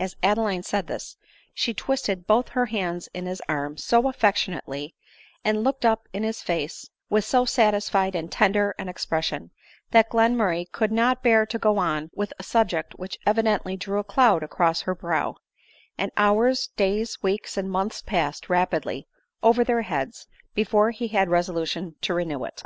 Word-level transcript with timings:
As 0.00 0.16
Adeline 0.20 0.64
said 0.64 0.88
this, 0.88 1.16
she 1.54 1.72
twisted 1.72 2.26
both 2.26 2.48
her 2.48 2.66
hands 2.66 3.08
in 3.14 3.26
his 3.26 3.40
arm 3.48 3.76
so 3.76 4.08
affectionately, 4.08 4.96
and 5.44 5.62
looked 5.62 5.84
up 5.84 6.08
in 6.12 6.24
his 6.24 6.42
face 6.42 6.90
with 7.08 7.24
so 7.24 7.44
satisfied 7.44 8.16
and 8.16 8.32
tender 8.32 8.74
an 8.80 8.88
ex 8.88 9.06
pression, 9.06 9.52
that 9.92 10.10
Glenmurray 10.10 10.64
could 10.72 10.90
not 10.90 11.22
bear 11.22 11.46
to 11.46 11.56
go 11.56 11.78
on 11.78 12.10
with 12.12 12.32
a 12.36 12.42
subject 12.42 12.98
which 12.98 13.20
evidently 13.24 13.76
drew 13.76 14.00
a 14.00 14.02
cloud 14.02 14.42
across 14.42 14.80
her 14.80 14.94
brow; 14.96 15.36
and 15.96 16.10
hours, 16.16 16.70
days, 16.76 17.22
weeks, 17.22 17.56
and 17.56 17.70
months 17.70 18.02
passed 18.02 18.48
rapidly 18.50 19.06
over 19.40 19.62
their 19.62 19.82
heads 19.82 20.26
before 20.52 20.90
he 20.90 21.06
had 21.06 21.28
resolution 21.28 21.94
to 22.00 22.12
renew 22.12 22.44
it. 22.44 22.64